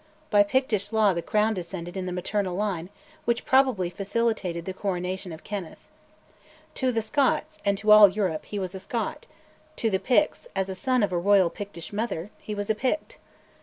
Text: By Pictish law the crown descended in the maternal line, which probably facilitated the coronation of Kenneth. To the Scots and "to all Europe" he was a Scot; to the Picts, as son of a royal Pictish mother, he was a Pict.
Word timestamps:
By 0.31 0.41
Pictish 0.41 0.91
law 0.91 1.13
the 1.13 1.21
crown 1.21 1.53
descended 1.53 1.95
in 1.95 2.07
the 2.07 2.11
maternal 2.11 2.55
line, 2.55 2.89
which 3.25 3.45
probably 3.45 3.91
facilitated 3.91 4.65
the 4.65 4.73
coronation 4.73 5.31
of 5.31 5.43
Kenneth. 5.43 5.89
To 6.73 6.91
the 6.91 7.03
Scots 7.03 7.59
and 7.63 7.77
"to 7.77 7.91
all 7.91 8.09
Europe" 8.09 8.45
he 8.45 8.57
was 8.57 8.73
a 8.73 8.79
Scot; 8.79 9.27
to 9.75 9.91
the 9.91 9.99
Picts, 9.99 10.47
as 10.55 10.75
son 10.75 11.03
of 11.03 11.11
a 11.13 11.19
royal 11.19 11.51
Pictish 11.51 11.93
mother, 11.93 12.31
he 12.39 12.55
was 12.55 12.71
a 12.71 12.73
Pict. 12.73 13.19